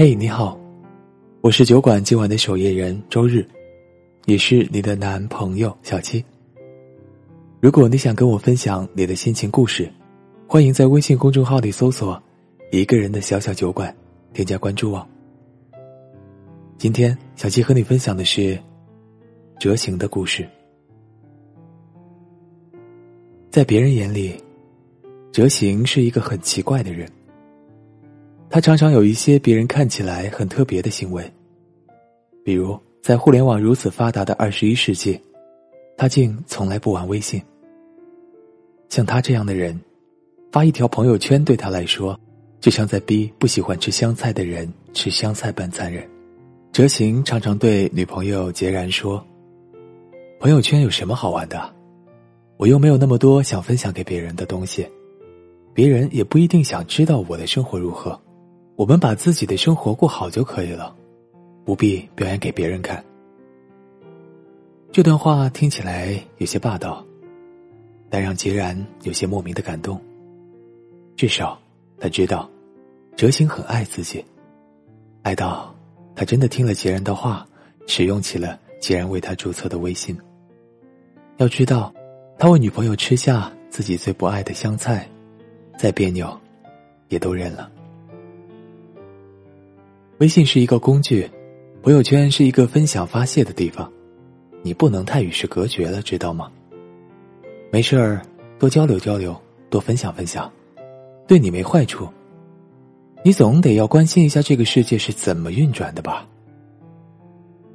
[0.00, 0.56] 嘿，你好，
[1.40, 3.44] 我是酒馆今晚的守夜人周日，
[4.26, 6.24] 也是你的男朋友小七。
[7.58, 9.92] 如果你想跟我分享你的心情故事，
[10.46, 12.22] 欢迎在微信公众号里搜索
[12.70, 13.92] “一个人的小小酒馆”，
[14.32, 15.04] 添加关注哦。
[16.76, 18.56] 今天小七和你分享的是
[19.58, 20.48] 哲行的故事。
[23.50, 24.40] 在别人眼里，
[25.32, 27.10] 哲行是一个很奇怪的人。
[28.50, 31.30] 他常常有一些别人看起来很特别的行为，
[32.42, 35.20] 比如在互联网如此发达的二十一世纪，
[35.98, 37.40] 他竟从来不玩微信。
[38.88, 39.78] 像他这样的人，
[40.50, 42.18] 发一条朋友圈对他来说，
[42.58, 46.08] 就像在逼不喜欢吃香菜的人吃香菜般残忍。
[46.72, 49.22] 哲行常常对女朋友孑然说
[50.40, 51.74] ：“朋友圈有什么好玩的？
[52.56, 54.86] 我又没有那么多想分享给别人的东西，
[55.74, 58.18] 别人也不一定想知道我的生活如何。”
[58.78, 60.94] 我们把自己的生活过好就可以了，
[61.64, 63.04] 不必表演给别人看。
[64.92, 67.04] 这段话听起来有些霸道，
[68.08, 70.00] 但让杰然有些莫名的感动。
[71.16, 71.58] 至少
[71.98, 72.48] 他知道，
[73.16, 74.24] 哲行很爱自己，
[75.22, 75.74] 爱到
[76.14, 77.44] 他真的听了杰然的话，
[77.88, 80.16] 使用起了杰然为他注册的微信。
[81.38, 81.92] 要知道，
[82.38, 85.04] 他为女朋友吃下自己最不爱的香菜，
[85.76, 86.32] 再别扭，
[87.08, 87.72] 也都认了。
[90.18, 91.30] 微信是一个工具，
[91.80, 93.88] 朋友圈是一个分享发泄的地方，
[94.62, 96.50] 你不能太与世隔绝了，知道吗？
[97.70, 98.20] 没事儿，
[98.58, 100.50] 多交流交流，多分享分享，
[101.28, 102.08] 对你没坏处。
[103.22, 106.26] 你总得要关心一下这个世界是怎么运转的吧？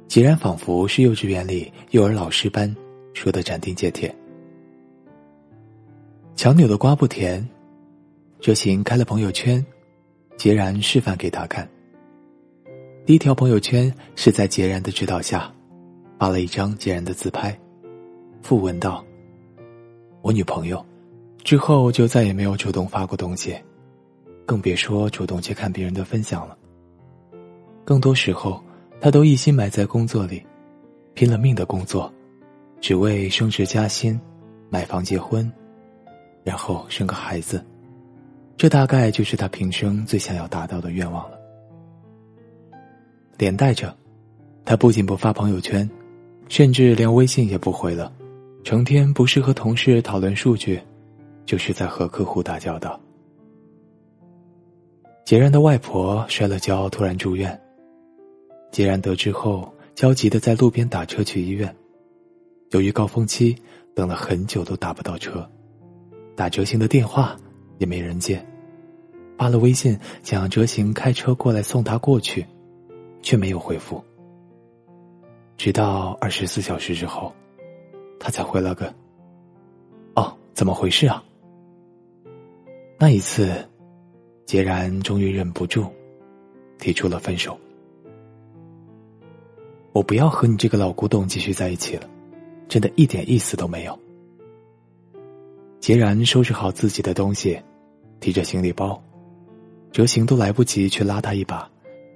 [0.06, 2.74] 既然仿佛是幼稚园里幼儿老师般
[3.14, 4.14] 说的斩钉截铁。
[6.36, 7.48] 强扭的瓜不甜，
[8.38, 9.64] 哲行开了朋友圈，
[10.36, 11.66] 孑然示范给他看。
[13.06, 15.52] 第一条朋友圈是在孑然的指导下，
[16.18, 17.54] 发了一张孑然的自拍，
[18.40, 19.04] 附文道
[20.22, 20.82] ：“我女朋友，
[21.42, 23.54] 之后就再也没有主动发过东西，
[24.46, 26.56] 更别说主动去看别人的分享了。
[27.84, 28.58] 更多时候，
[29.02, 30.42] 他都一心埋在工作里，
[31.12, 32.10] 拼了命的工作，
[32.80, 34.18] 只为升职加薪、
[34.70, 35.52] 买房结婚，
[36.42, 37.62] 然后生个孩子，
[38.56, 41.38] 这大概就是他平生最想要达到的愿望了。”
[43.44, 43.94] 连带着，
[44.64, 45.86] 他不仅不发朋友圈，
[46.48, 48.10] 甚至连微信也不回了，
[48.62, 50.80] 成天不是和同事讨论数据，
[51.44, 52.98] 就是在和客户打交道。
[55.26, 57.60] 杰然的外婆摔了跤，突然住院。
[58.72, 61.70] 孑然得知后，焦急的在路边打车去医院。
[62.70, 63.54] 由于高峰期，
[63.94, 65.46] 等了很久都打不到车，
[66.34, 67.36] 打哲行的电话
[67.76, 68.42] 也没人接，
[69.36, 72.46] 发了微信想让哲行开车过来送他过去。
[73.24, 74.04] 却没有回复，
[75.56, 77.32] 直到二十四小时之后，
[78.20, 78.94] 他才回了个
[80.14, 81.24] ：“哦，怎么回事啊？”
[83.00, 83.66] 那一次，
[84.46, 85.90] 孑然终于忍不住，
[86.78, 87.58] 提出了分手。
[89.94, 92.06] 我不要和你这个老古董继续在一起了，
[92.68, 93.98] 真的一点意思都没有。
[95.80, 97.58] 孑然收拾好自己的东西，
[98.20, 99.02] 提着行李包，
[99.92, 101.70] 哲行都来不及去拉他一把。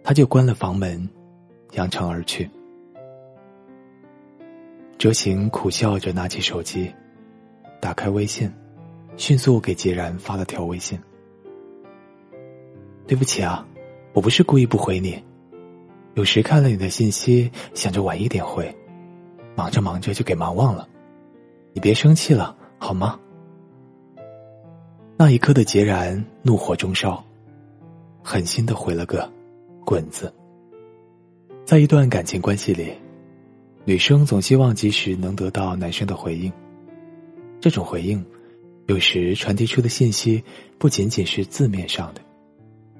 [0.08, 1.06] 他就关了房门，
[1.72, 2.48] 扬长而去。
[4.96, 6.90] 哲行苦笑着拿起手机，
[7.78, 8.50] 打开微信，
[9.18, 10.98] 迅速给孑然发了条微信
[13.06, 13.68] ：“对不起啊，
[14.14, 15.22] 我不是故意不回你，
[16.14, 18.74] 有时看了你的信息，想着晚一点回，
[19.54, 20.88] 忙着忙着就给忙忘了，
[21.74, 23.20] 你别生气了好吗？”
[25.18, 27.22] 那一刻的孑然怒火中烧，
[28.22, 29.30] 狠心的回了个。
[29.88, 30.30] 滚子，
[31.64, 32.92] 在一段感情关系里，
[33.86, 36.52] 女生总希望及时能得到男生的回应。
[37.58, 38.22] 这种回应，
[38.84, 40.44] 有时传递出的信息
[40.76, 42.20] 不仅仅是字面上的，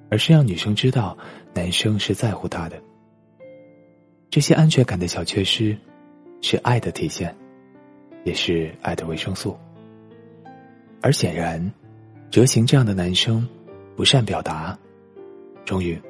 [0.08, 1.14] 而是让女生知道
[1.52, 2.82] 男生是在乎她的。
[4.31, 5.76] 这些安全感的小缺失，
[6.41, 7.37] 是爱的体现，
[8.25, 9.55] 也是爱的维生素。
[11.02, 11.70] 而显然，
[12.31, 13.46] 哲行这样的男生，
[13.94, 14.75] 不善表达，
[15.67, 16.00] 终于。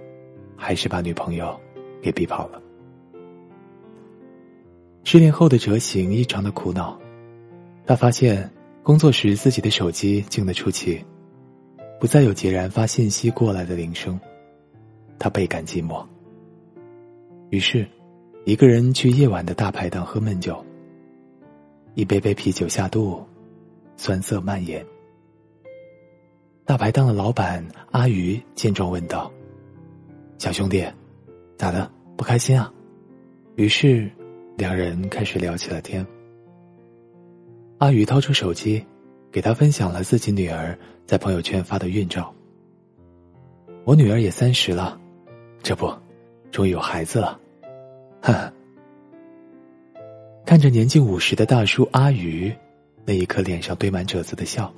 [0.59, 1.59] 还是把女朋友
[2.03, 2.61] 给逼跑了。
[5.05, 6.99] 失恋后的哲行异常的苦恼，
[7.87, 8.51] 他发现
[8.83, 11.03] 工作时自己的手机静得出奇，
[11.99, 14.21] 不再有截然发信息过来的铃声，
[15.19, 16.05] 他倍感寂寞。
[17.49, 17.89] 于是，
[18.45, 20.63] 一个人去夜晚的大排档喝闷酒。
[21.95, 23.25] 一杯杯啤酒下肚，
[23.97, 24.85] 酸涩蔓延。
[26.67, 29.33] 大排档的老板阿鱼见状问道。
[30.39, 30.87] 小兄弟，
[31.57, 31.91] 咋的？
[32.17, 32.73] 不开心啊？”
[33.57, 34.09] 于是，
[34.57, 36.07] 两人开始聊起了天。
[37.79, 38.85] 阿宇掏出手机，
[39.33, 42.33] 给他分享了自己女儿在朋友圈发的孕照。
[43.85, 45.01] 我女儿也三十了，
[45.63, 45.93] 这不，
[46.53, 47.41] 终于有孩子了，
[48.23, 48.53] 哈哈。
[50.47, 52.53] 看着年近五十的大叔阿宇，
[53.05, 54.73] 那一刻脸上堆满褶子的笑，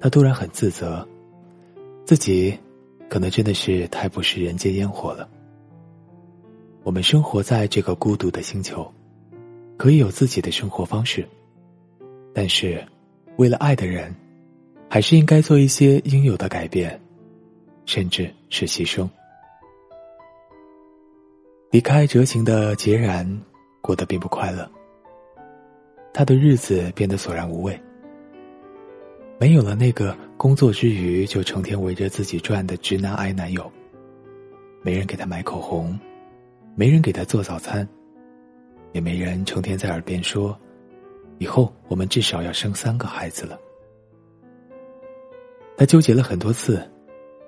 [0.00, 1.06] 他突然很自责，
[2.04, 2.58] 自己
[3.10, 5.28] 可能真的是太不食人间烟火了。
[6.84, 8.88] 我们生活在这个孤独的星球，
[9.76, 11.28] 可以有自己的生活方式。
[12.32, 12.82] 但是，
[13.36, 14.14] 为了爱的人，
[14.88, 16.98] 还是应该做一些应有的改变，
[17.84, 19.08] 甚至是牺牲。
[21.72, 23.28] 离开哲行的孑然，
[23.80, 24.70] 过得并不快乐。
[26.14, 27.78] 他的日子变得索然无味，
[29.40, 33.72] 没有了那个工作之余就成天围着自己转的直男癌男友，
[34.82, 35.98] 没人给他买口红，
[36.76, 37.88] 没人给他做早餐，
[38.92, 40.54] 也没人成天在耳边说。
[41.38, 43.58] 以后我们至少要生三个孩子了。
[45.74, 46.86] 他纠结了很多次，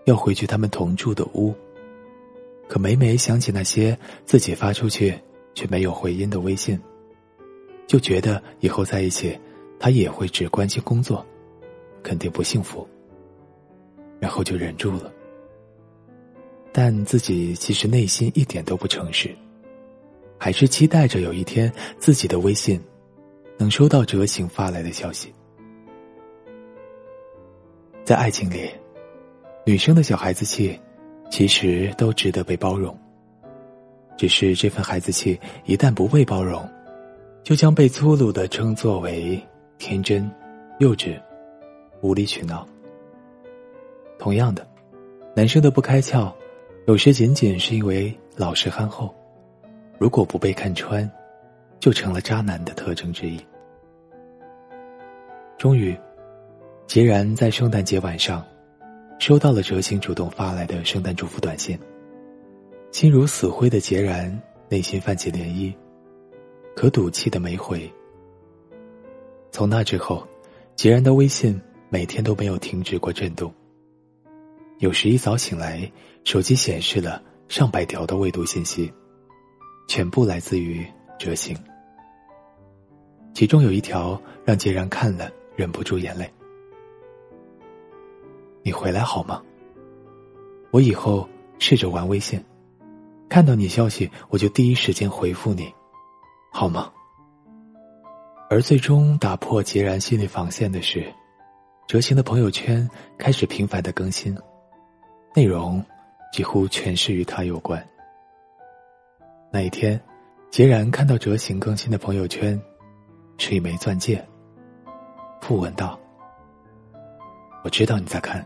[0.06, 1.54] 要回去他们同住的屋。
[2.68, 3.94] 可每每想起那些
[4.24, 5.14] 自己发出去
[5.52, 6.80] 却没有回音的微信，
[7.86, 9.38] 就觉得以后在一起，
[9.78, 11.22] 他也会只关心工作，
[12.02, 12.86] 肯定不幸福。
[14.20, 15.12] 然后就忍住了。
[16.72, 19.34] 但自己其实内心一点都不诚实，
[20.38, 22.80] 还是期待着有一天自己的微信。
[23.58, 25.32] 能收到哲行发来的消息，
[28.02, 28.68] 在爱情里，
[29.64, 30.76] 女生的小孩子气，
[31.30, 32.98] 其实都值得被包容。
[34.16, 36.68] 只是这份孩子气一旦不被包容，
[37.44, 39.40] 就将被粗鲁的称作为
[39.78, 40.28] 天真、
[40.80, 41.20] 幼稚、
[42.02, 42.68] 无理取闹。
[44.18, 44.68] 同样的，
[45.34, 46.30] 男生的不开窍，
[46.86, 49.14] 有时仅仅是因为老实憨厚，
[49.98, 51.10] 如果不被看穿。
[51.82, 53.44] 就成了渣男的特征之一。
[55.58, 55.98] 终于，
[56.86, 58.46] 孑然在圣诞节晚上，
[59.18, 61.76] 收到了哲行主动发来的圣诞祝福短信。
[62.92, 65.74] 心如死灰的孑然内心泛起涟漪，
[66.76, 67.92] 可赌气的没回。
[69.50, 70.24] 从那之后，
[70.76, 71.60] 孑然的微信
[71.92, 73.52] 每天都没有停止过震动。
[74.78, 75.92] 有时一早醒来，
[76.24, 78.90] 手机显示了上百条的未读信息，
[79.86, 80.86] 全部来自于
[81.18, 81.54] 哲行。
[83.34, 86.32] 其中有一条让孑然看了忍不住眼泪。
[88.62, 89.42] 你回来好吗？
[90.70, 91.28] 我以后
[91.58, 92.42] 试着玩微信，
[93.28, 95.70] 看到你消息我就第一时间回复你，
[96.50, 96.90] 好吗？
[98.48, 101.12] 而最终打破孑然心理防线的是，
[101.92, 104.34] 哲行的朋友圈开始频繁的更新，
[105.36, 105.84] 内容
[106.32, 107.86] 几乎全是与他有关。
[109.50, 110.00] 那一天，
[110.50, 112.58] 孑然看到哲行更新的朋友圈。
[113.36, 114.26] 是一枚钻戒。
[115.42, 116.00] 附文道
[117.62, 118.42] ：“我知道你在看。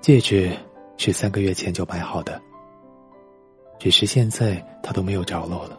[0.00, 0.50] 戒指
[0.96, 2.40] 是三个月前就买好的，
[3.78, 5.78] 只是现在他都没有着落了。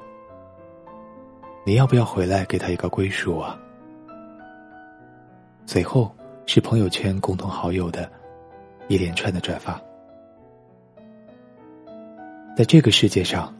[1.66, 3.60] 你要不要回来给他一个归属啊？”
[5.66, 6.15] 随后
[6.46, 8.10] 是朋友圈共同好友的
[8.88, 9.82] 一连串的转发。
[12.56, 13.54] 在这个世界上，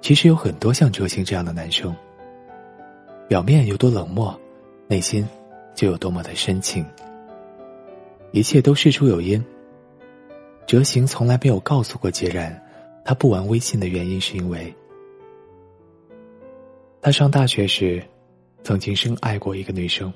[0.00, 1.94] 其实有很多像哲行这样的男生。
[3.26, 4.38] 表面有多冷漠，
[4.86, 5.26] 内心
[5.74, 6.84] 就有多么的深情。
[8.32, 9.42] 一切都事出有因。
[10.66, 12.62] 哲行从来没有告诉过孑然，
[13.04, 14.74] 他不玩微信的原因是因为
[17.00, 18.02] 他上大学时
[18.62, 20.12] 曾经深爱过一个女生，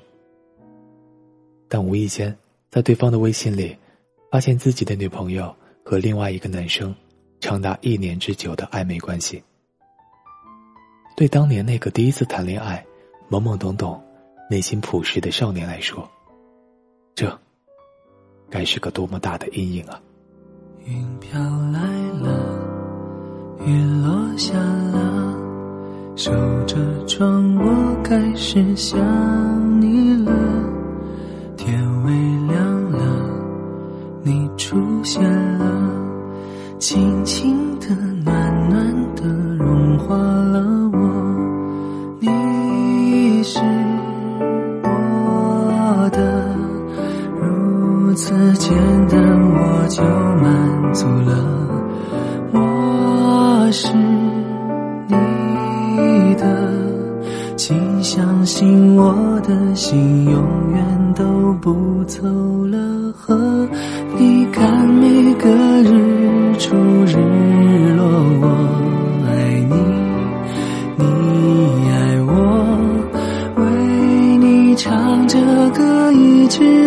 [1.73, 2.37] 但无意间
[2.69, 3.75] 在对方的微信里
[4.29, 5.51] 发现自己的女朋友
[5.83, 6.93] 和另外一个男生
[7.39, 9.41] 长达一年之久的暧昧关系。
[11.17, 12.85] 对当年那个第一次谈恋爱。
[13.29, 13.99] 懵懵懂懂、
[14.47, 16.07] 内心朴实的少年来说，
[17.15, 17.39] 这
[18.47, 19.99] 该是个多么大的阴影啊！
[20.85, 21.39] 云飘
[21.71, 21.79] 来
[22.19, 22.59] 了，
[23.65, 25.35] 雨落下了，
[26.15, 26.31] 守
[26.65, 26.75] 着
[27.07, 29.92] 窗，我开始想你
[35.03, 35.42] 现。
[58.43, 62.21] 相信我的心永远都不走
[62.65, 62.77] 了。
[63.15, 63.65] 和
[64.19, 66.53] 你看每个日。
[66.59, 67.15] 出日
[67.95, 68.05] 落，
[68.41, 68.47] 我
[69.27, 69.31] 爱
[69.69, 69.75] 你，
[70.97, 71.03] 你
[71.89, 72.33] 爱我，
[73.55, 73.63] 为
[74.37, 76.82] 你唱着歌，一直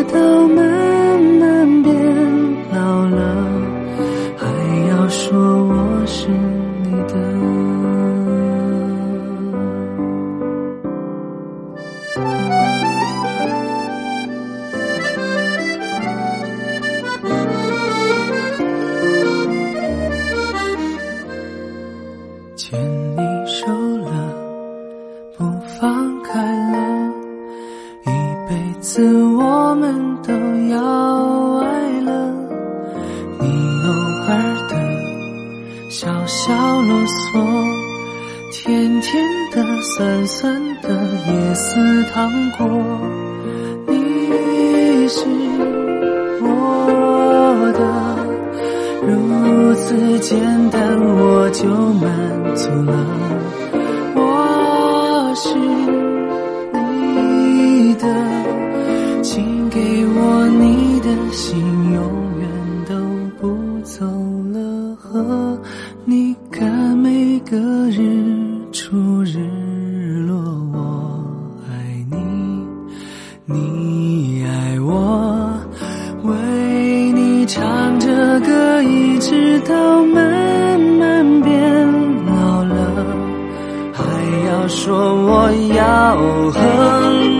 [28.88, 29.02] 次
[29.34, 30.32] 我们都
[30.70, 30.78] 要
[31.58, 31.66] 爱
[32.02, 32.32] 了。
[33.40, 33.44] 你
[33.82, 33.88] 偶
[34.28, 34.30] 尔
[34.68, 34.72] 的
[35.90, 37.42] 小小啰嗦，
[38.52, 40.88] 甜甜的、酸酸的
[41.26, 42.64] 也似糖果，
[43.88, 45.26] 你是
[46.42, 46.46] 我
[47.74, 47.80] 的。
[49.04, 50.40] 如此简
[50.70, 52.94] 单，我就满足了。
[79.68, 81.52] 到慢慢变
[82.26, 82.74] 老了，
[83.92, 84.02] 还
[84.46, 86.16] 要说我要
[86.52, 86.60] 和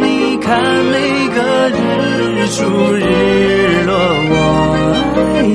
[0.03, 0.95] 你看每
[1.29, 1.37] 个
[1.71, 1.75] 日
[2.49, 2.65] 出
[2.95, 3.01] 日
[3.87, 3.93] 落。
[4.29, 4.35] 我
[5.17, 5.55] 爱你，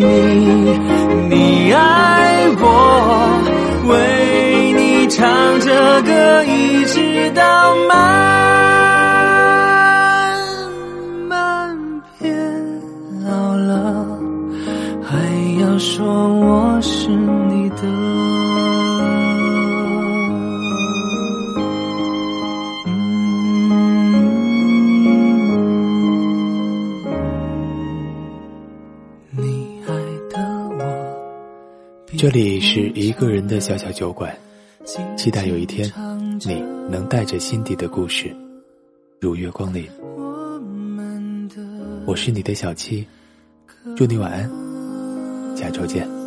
[1.29, 1.35] 你
[1.73, 1.79] 爱
[2.61, 2.63] 我，
[3.87, 3.91] 为
[4.73, 5.19] 你唱
[5.59, 7.41] 着歌，一直到
[7.89, 7.91] 慢
[15.81, 17.81] 说我是你的。
[29.31, 29.95] 你爱
[30.29, 30.37] 的
[30.77, 30.79] 我，
[32.15, 34.31] 这里是一个人的小小酒馆，
[35.17, 35.91] 期待有一天
[36.45, 36.61] 你
[36.91, 38.31] 能带着心底的故事
[39.19, 39.89] 如月光临。
[42.05, 43.07] 我是你的小七，
[43.95, 44.47] 祝你晚安，
[45.61, 46.20] 下周见。